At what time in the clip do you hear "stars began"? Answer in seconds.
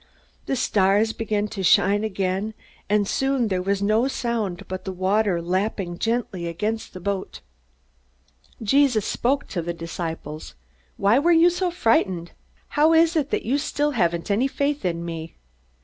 0.55-1.47